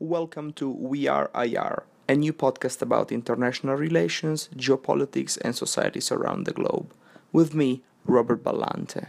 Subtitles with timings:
[0.00, 6.44] Welcome to We Are IR, a new podcast about international relations, geopolitics, and societies around
[6.44, 6.94] the globe.
[7.32, 9.08] With me, Robert Ballante.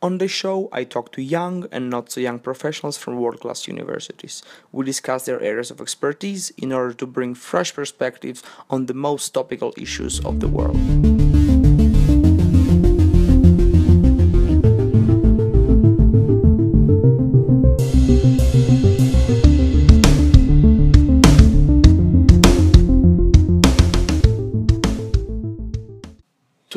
[0.00, 3.68] On the show, I talk to young and not so young professionals from world class
[3.68, 4.42] universities.
[4.72, 9.34] We discuss their areas of expertise in order to bring fresh perspectives on the most
[9.34, 11.25] topical issues of the world.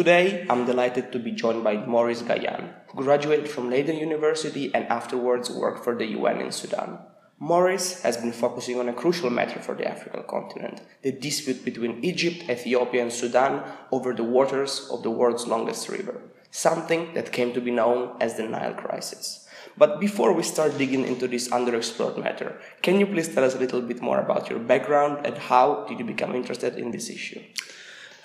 [0.09, 4.87] Today, I'm delighted to be joined by Maurice Gayan, who graduated from Leiden University and
[4.87, 6.97] afterwards worked for the UN in Sudan.
[7.37, 12.03] Maurice has been focusing on a crucial matter for the African continent the dispute between
[12.03, 16.19] Egypt, Ethiopia, and Sudan over the waters of the world's longest river,
[16.49, 19.47] something that came to be known as the Nile Crisis.
[19.77, 23.59] But before we start digging into this underexplored matter, can you please tell us a
[23.59, 27.43] little bit more about your background and how did you become interested in this issue?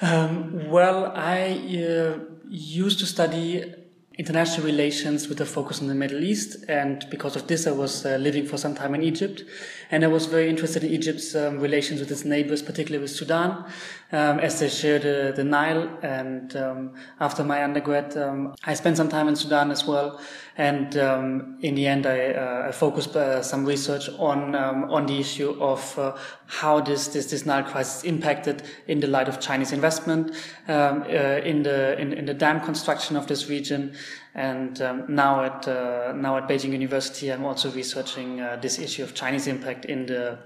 [0.00, 3.72] Um, well, I uh, used to study
[4.16, 8.06] international relations with a focus on the Middle East, and because of this, I was
[8.06, 9.42] uh, living for some time in Egypt,
[9.90, 13.64] and I was very interested in Egypt's um, relations with its neighbors, particularly with Sudan,
[14.12, 15.88] um, as they share the, Nile.
[16.02, 20.20] And um, after my undergrad, um, I spent some time in Sudan as well,
[20.56, 25.06] and um, in the end, I, uh, I focused uh, some research on um, on
[25.06, 29.40] the issue of uh, how this, this this Nile crisis impacted in the light of
[29.40, 30.30] Chinese investment
[30.68, 31.00] uh,
[31.44, 33.94] in the in, in the dam construction of this region.
[34.36, 39.02] And um, now at uh, now at Beijing University, I'm also researching uh, this issue
[39.02, 40.38] of Chinese impact in the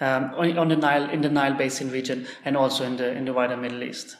[0.00, 3.34] um, on, the Nile in the Nile Basin region and also in the in the
[3.34, 4.16] wider Middle East.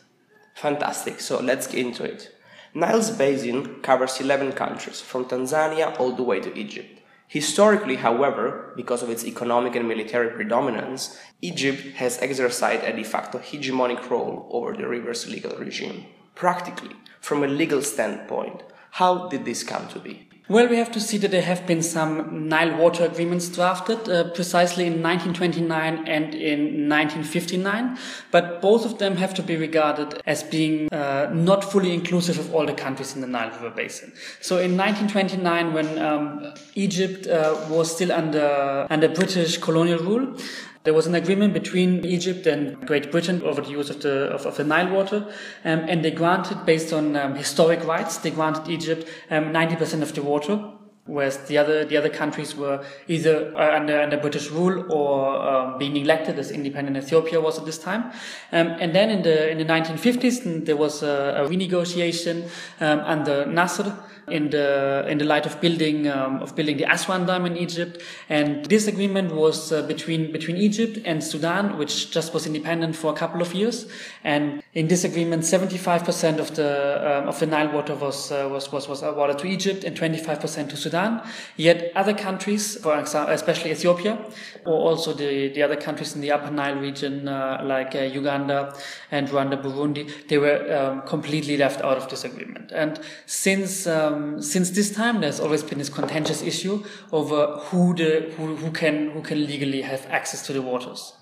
[0.54, 1.20] Fantastic.
[1.20, 2.34] So let's get into it.
[2.72, 7.00] Nile's basin covers 11 countries, from Tanzania all the way to Egypt.
[7.26, 13.38] Historically, however, because of its economic and military predominance, Egypt has exercised a de facto
[13.38, 16.06] hegemonic role over the river's legal regime.
[16.36, 20.29] Practically, from a legal standpoint, how did this come to be?
[20.50, 24.30] Well, we have to see that there have been some Nile water agreements drafted uh,
[24.30, 27.96] precisely in 1929 and in 1959,
[28.32, 32.52] but both of them have to be regarded as being uh, not fully inclusive of
[32.52, 34.12] all the countries in the Nile River Basin.
[34.40, 40.36] So in 1929, when um, Egypt uh, was still under under British colonial rule,
[40.84, 44.46] there was an agreement between Egypt and Great Britain over the use of the of,
[44.46, 45.26] of the Nile water,
[45.64, 50.02] um, and they granted, based on um, historic rights, they granted Egypt um, ninety percent
[50.02, 50.58] of the water,
[51.04, 55.78] whereas the other the other countries were either uh, under under British rule or um,
[55.78, 58.04] being elected, as independent Ethiopia was at this time.
[58.50, 62.48] Um, and then in the in the 1950s, there was a, a renegotiation
[62.80, 63.94] under Nasser
[64.30, 68.02] in the in the light of building um, of building the Aswan Dam in Egypt.
[68.28, 73.12] And this agreement was uh, between between Egypt and Sudan, which just was independent for
[73.12, 73.86] a couple of years.
[74.24, 76.70] And in this agreement, 75% of the
[77.10, 80.70] um, of the Nile water was uh, was was was awarded to Egypt and 25%
[80.70, 81.22] to Sudan.
[81.56, 84.18] Yet other countries, for example, especially Ethiopia,
[84.64, 88.74] or also the the other countries in the Upper Nile region, uh, like uh, Uganda
[89.10, 92.72] and Rwanda, Burundi, they were um, completely left out of this agreement.
[92.72, 97.94] And since um, um, since this time, there's always been this contentious issue over who
[97.94, 101.14] the who, who can who can legally have access to the waters.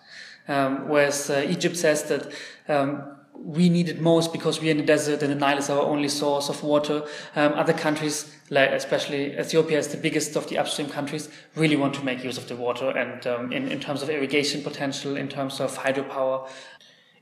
[0.49, 2.33] Um, whereas uh, Egypt says that
[2.69, 3.03] um,
[3.35, 6.09] we need it most because we're in the desert and the Nile is our only
[6.09, 7.05] source of water.
[7.37, 11.95] Um, other countries, like especially Ethiopia, is the biggest of the upstream countries, really want
[11.95, 15.29] to make use of the water and um, in, in terms of irrigation potential, in
[15.29, 16.49] terms of hydropower,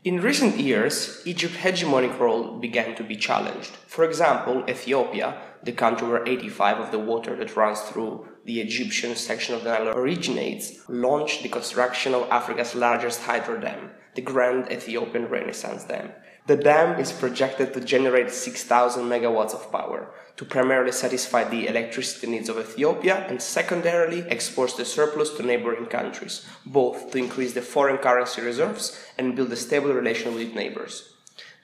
[0.06, 3.72] in recent years, Egypt's hegemonic role began to be challenged.
[3.88, 9.16] For example, Ethiopia, the country where 85 of the water that runs through the Egyptian
[9.16, 14.70] section of the Nile originates, launched the construction of Africa's largest hydro dam, the Grand
[14.70, 16.12] Ethiopian Renaissance Dam.
[16.46, 22.28] The dam is projected to generate 6,000 megawatts of power to primarily satisfy the electricity
[22.28, 27.62] needs of Ethiopia and secondarily exports the surplus to neighboring countries, both to increase the
[27.62, 31.14] foreign currency reserves and build a stable relation with neighbors.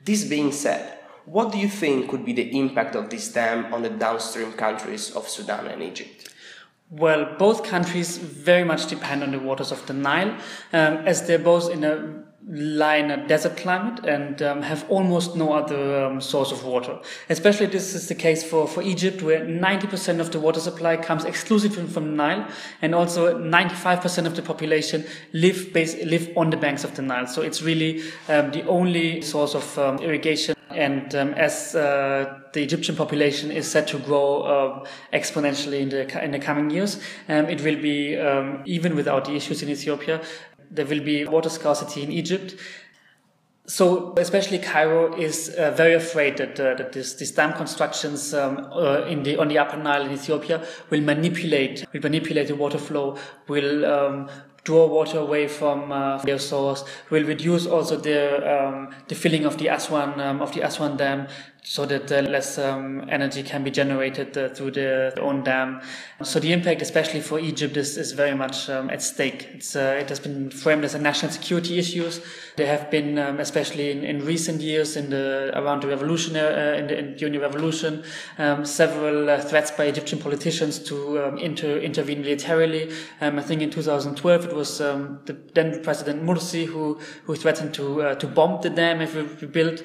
[0.05, 3.83] This being said, what do you think could be the impact of this dam on
[3.83, 6.33] the downstream countries of Sudan and Egypt?
[6.91, 10.37] Well, both countries very much depend on the waters of the Nile,
[10.73, 15.37] um, as they're both in a lie in a desert climate and um, have almost
[15.37, 16.99] no other um, source of water.
[17.29, 21.25] Especially this is the case for, for Egypt, where 90% of the water supply comes
[21.25, 22.49] exclusively from Nile,
[22.81, 27.27] and also 95% of the population live base, live on the banks of the Nile.
[27.27, 32.63] So it's really um, the only source of um, irrigation And um, as uh, the
[32.63, 37.47] Egyptian population is set to grow uh, exponentially in the in the coming years, um,
[37.47, 40.21] it will be um, even without the issues in Ethiopia,
[40.73, 42.55] there will be water scarcity in Egypt.
[43.67, 48.69] So, especially Cairo is uh, very afraid that, uh, that this, these dam constructions um,
[48.73, 52.79] uh, in the on the Upper Nile in Ethiopia will manipulate will manipulate the water
[52.79, 53.17] flow,
[53.47, 54.29] will um,
[54.65, 58.21] draw water away from uh, their source, will reduce also the
[58.53, 61.29] um, the filling of the Aswan um, of the Aswan Dam,
[61.65, 65.81] so that less um, energy can be generated uh, through the own dam.
[66.23, 69.63] So the impact, especially for Egypt, is, is very much um, at stake.
[69.75, 72.11] Uh, it has been framed as a national security issue.
[72.57, 76.75] There have been, um, especially in, in, recent years, in the around the revolution, uh,
[76.77, 78.03] in the, in, during the revolution,
[78.39, 82.93] um, several uh, threats by Egyptian politicians to um, inter, intervene militarily.
[83.21, 88.03] Um, I think in 2012 it was the then President Morsi who who threatened to
[88.03, 89.85] uh, to bomb the dam if it we built.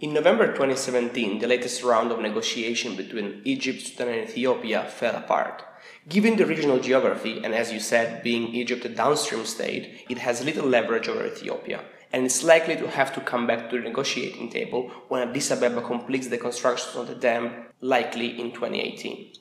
[0.00, 5.62] In November 2017, the latest round of negotiation between Egypt, Sudan, and Ethiopia fell apart.
[6.08, 10.44] Given the regional geography, and as you said, being Egypt a downstream state, it has
[10.44, 14.50] little leverage over Ethiopia, and it's likely to have to come back to the negotiating
[14.50, 19.32] table when Addis Ababa completes the construction of the dam, likely in 2018.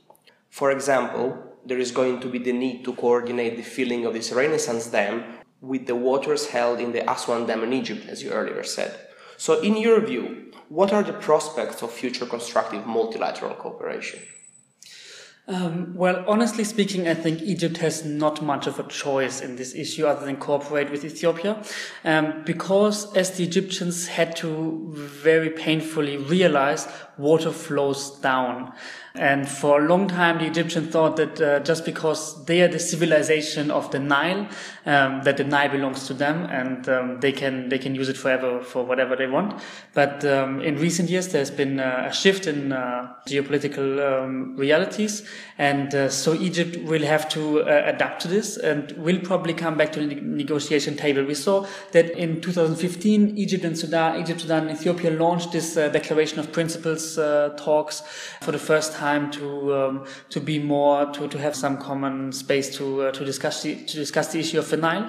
[0.52, 4.32] For example, there is going to be the need to coordinate the filling of this
[4.32, 5.24] Renaissance Dam
[5.62, 8.96] with the waters held in the Aswan Dam in Egypt, as you earlier said.
[9.38, 14.20] So, in your view, what are the prospects of future constructive multilateral cooperation?
[15.46, 19.76] Um, well, honestly speaking, I think Egypt has not much of a choice in this
[19.76, 21.62] issue other than cooperate with Ethiopia,
[22.06, 26.88] um, because as the Egyptians had to very painfully realize
[27.18, 28.72] water flows down.
[29.16, 32.80] And for a long time, the Egyptians thought that uh, just because they are the
[32.80, 34.48] civilization of the Nile,
[34.88, 38.18] um, that the Nile belongs to them and um, they can they can use it
[38.18, 39.62] forever for whatever they want.
[39.94, 45.22] But um, in recent years, there's been uh, a shift in uh, geopolitical um, realities,
[45.60, 49.78] and uh, so Egypt will have to uh, adapt to this and will probably come
[49.78, 51.24] back to the negotiation table.
[51.24, 55.90] We saw that in 2015, Egypt and Sudan, Egypt, Sudan, and Ethiopia launched this uh,
[55.90, 57.14] declaration of principles
[57.58, 58.02] talks
[58.42, 59.48] for the first time time to
[59.80, 63.76] um, to be more to, to have some common space to uh, to discuss the,
[63.92, 65.06] to discuss the issue of the Nile,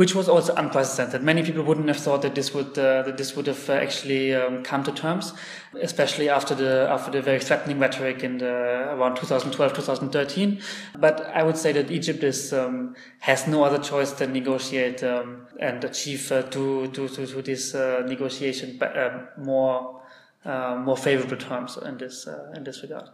[0.00, 1.22] which was also unprecedented.
[1.22, 4.34] Many people wouldn't have thought that this would uh, that this would have uh, actually
[4.34, 5.32] um, come to terms,
[5.80, 8.54] especially after the after the very threatening rhetoric in the
[8.94, 10.60] around 2012 2013.
[10.98, 15.46] But I would say that Egypt is um, has no other choice than negotiate um,
[15.58, 19.96] and achieve uh, to, to to to this uh, negotiation uh, more.
[20.44, 23.08] Uh, more favorable terms in this uh, in this regard.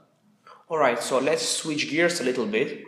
[0.70, 2.84] Alright, so let's switch gears a little bit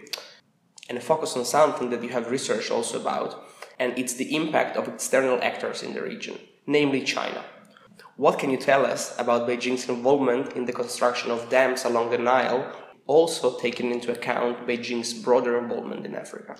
[0.88, 3.44] and focus on something that you have researched also about,
[3.78, 7.44] and it's the impact of external actors in the region, namely China.
[8.16, 12.16] What can you tell us about Beijing's involvement in the construction of dams along the
[12.16, 12.72] Nile,
[13.06, 16.56] also taking into account Beijing's broader involvement in Africa?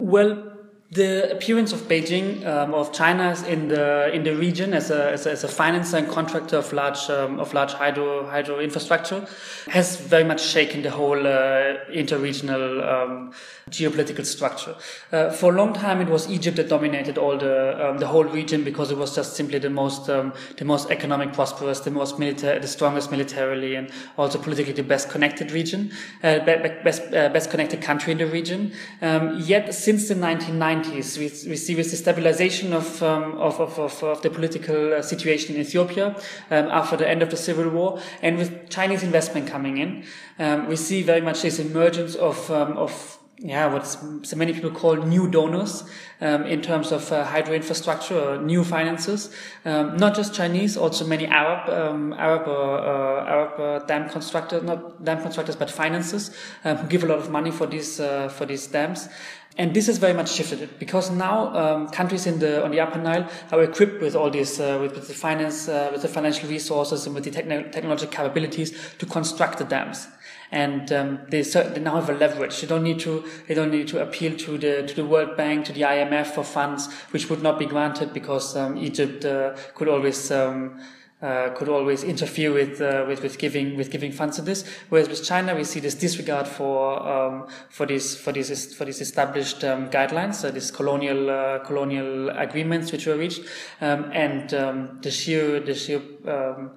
[0.00, 0.52] Well,
[0.90, 5.26] the appearance of Beijing, um, of China in the in the region as a as
[5.26, 9.26] a, as a financer and contractor of large um, of large hydro hydro infrastructure,
[9.66, 13.32] has very much shaken the whole uh, interregional um,
[13.68, 14.74] geopolitical structure.
[15.12, 18.24] Uh, for a long time, it was Egypt that dominated all the um, the whole
[18.24, 22.18] region because it was just simply the most um, the most economic prosperous, the most
[22.18, 25.92] military, the strongest militarily, and also politically the best connected region,
[26.22, 28.72] uh, best uh, best connected country in the region.
[29.02, 33.60] Um, yet since the 1990s 90s, we, we see with the stabilization of, um, of,
[33.60, 36.16] of, of, of, the political uh, situation in Ethiopia
[36.50, 40.04] um, after the end of the civil war, and with Chinese investment coming in,
[40.38, 44.70] um, we see very much this emergence of, um, of yeah, what so many people
[44.70, 45.84] call new donors
[46.20, 49.32] um, in terms of uh, hydro infrastructure, or new finances.
[49.64, 54.64] Um, not just Chinese, also many Arab, um, Arab, uh, uh, Arab uh, dam constructors,
[54.64, 58.28] not dam constructors, but finances um, who give a lot of money for these uh,
[58.28, 59.08] for these dams.
[59.56, 62.98] And this has very much shifted because now um, countries in the on the Upper
[62.98, 67.06] Nile are equipped with all these uh, with, with, the finance, with the financial resources,
[67.06, 70.08] and with the techn- technological capabilities to construct the dams.
[70.50, 71.42] And um, they,
[71.80, 72.60] now have a leverage.
[72.60, 75.66] They don't need to they don't need to appeal to the to the World Bank
[75.66, 79.88] to the IMF for funds, which would not be granted because um, Egypt uh, could
[79.88, 80.80] always um,
[81.20, 84.64] uh, could always interfere with, uh, with with giving with giving funds to this.
[84.88, 89.00] Whereas with China, we see this disregard for um, for these for these for these
[89.00, 93.40] established um, guidelines, so these colonial uh, colonial agreements which were reached,
[93.80, 96.76] um, and um, the sheer the sheer um,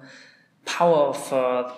[0.64, 1.72] power of uh,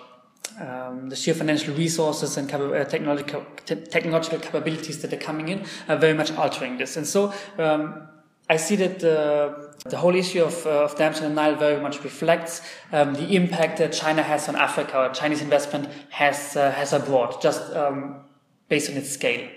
[0.59, 5.65] um, the sheer financial resources and uh, technological, te- technological capabilities that are coming in
[5.87, 6.97] are very much altering this.
[6.97, 8.07] And so, um,
[8.47, 11.81] I see that the, the whole issue of, uh, of dams in the Nile very
[11.81, 16.71] much reflects um, the impact that China has on Africa, or Chinese investment has, uh,
[16.71, 18.21] has abroad, just um,
[18.69, 19.49] based on its scale.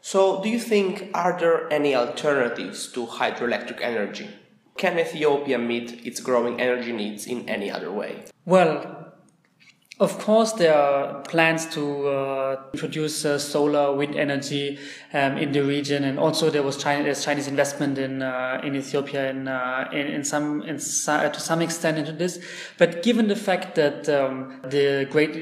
[0.00, 4.28] So, do you think are there any alternatives to hydroelectric energy?
[4.76, 8.24] Can Ethiopia meet its growing energy needs in any other way?
[8.44, 9.01] Well,
[10.02, 14.78] of course, there are plans to uh, introduce uh, solar wind energy
[15.14, 18.74] um, in the region, and also there was China, there's Chinese investment in uh, in
[18.74, 22.40] Ethiopia uh, in, in some in to some extent into this.
[22.78, 25.32] But given the fact that um, the great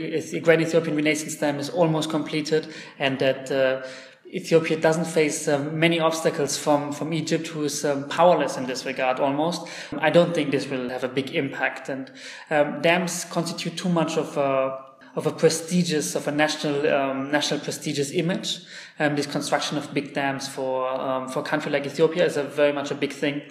[0.43, 3.87] Great Ethiopian Renaissance Dam is almost completed, and that uh,
[4.33, 8.87] Ethiopia doesn't face um, many obstacles from, from Egypt, who is um, powerless in this
[8.87, 9.67] regard almost.
[9.99, 11.89] I don't think this will have a big impact.
[11.89, 12.11] And
[12.51, 14.79] um, dams constitute too much of a,
[15.17, 18.61] of a prestigious, of a national, um, national prestigious image.
[19.01, 22.45] Um, this construction of big dams for, um, for a country like Ethiopia is a
[22.45, 23.43] very much a big thing,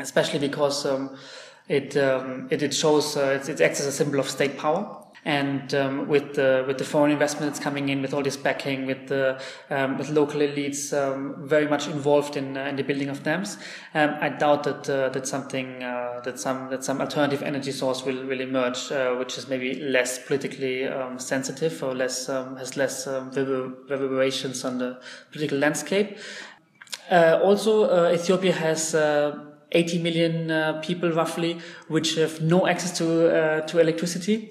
[0.00, 0.84] especially because
[1.68, 6.34] it, it, it shows, uh, acts as a symbol of state power and um, with
[6.34, 9.98] the with the foreign investment that's coming in, with all this backing, with the um,
[9.98, 13.58] with local elites um, very much involved in, uh, in the building of dams,
[13.94, 18.04] um, I doubt that uh, that something uh, that some that some alternative energy source
[18.04, 22.76] will will emerge, uh, which is maybe less politically um, sensitive or less um, has
[22.76, 25.00] less reverberations on the
[25.30, 26.18] political landscape.
[27.10, 28.94] Uh, also, uh, Ethiopia has
[29.72, 31.58] 80 million uh, people roughly,
[31.88, 34.50] which have no access to uh, to electricity.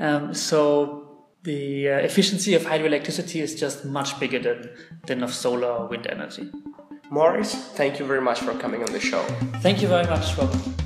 [0.00, 4.70] Um, so the uh, efficiency of hydroelectricity is just much bigger than
[5.06, 6.50] than of solar or wind energy.
[7.10, 9.22] Maurice, thank you very much for coming on the show.
[9.60, 10.79] Thank you very much, Robert.